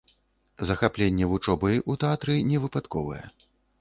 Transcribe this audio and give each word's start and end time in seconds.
Захапленне 0.69 1.27
вучобай 1.33 1.77
у 1.95 1.99
тэатры 2.05 2.39
не 2.49 2.57
выпадковае. 2.65 3.23